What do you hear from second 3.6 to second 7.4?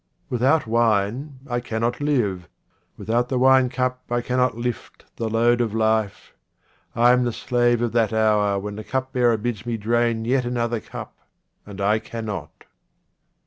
cup I cannot lift the load of life. I am the